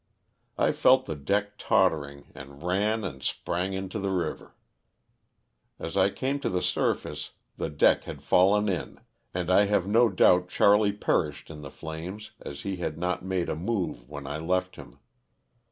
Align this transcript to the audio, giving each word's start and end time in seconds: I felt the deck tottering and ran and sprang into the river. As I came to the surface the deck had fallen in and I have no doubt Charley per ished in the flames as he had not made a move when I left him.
I 0.57 0.71
felt 0.71 1.05
the 1.05 1.13
deck 1.13 1.59
tottering 1.59 2.31
and 2.33 2.63
ran 2.63 3.03
and 3.03 3.21
sprang 3.21 3.73
into 3.73 3.99
the 3.99 4.09
river. 4.09 4.55
As 5.77 5.95
I 5.95 6.09
came 6.09 6.39
to 6.39 6.49
the 6.49 6.63
surface 6.63 7.33
the 7.57 7.69
deck 7.69 8.05
had 8.05 8.23
fallen 8.23 8.67
in 8.67 8.99
and 9.31 9.51
I 9.51 9.65
have 9.65 9.85
no 9.85 10.09
doubt 10.09 10.49
Charley 10.49 10.91
per 10.91 11.31
ished 11.31 11.51
in 11.51 11.61
the 11.61 11.69
flames 11.69 12.31
as 12.41 12.61
he 12.61 12.77
had 12.77 12.97
not 12.97 13.23
made 13.23 13.47
a 13.47 13.55
move 13.55 14.09
when 14.09 14.25
I 14.25 14.39
left 14.39 14.75
him. 14.75 14.97